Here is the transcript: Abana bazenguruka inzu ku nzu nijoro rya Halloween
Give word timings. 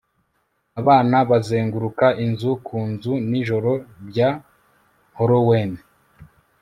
Abana 0.79 1.17
bazenguruka 1.29 2.07
inzu 2.25 2.51
ku 2.65 2.77
nzu 2.91 3.13
nijoro 3.29 3.71
rya 4.07 4.29
Halloween 5.17 5.71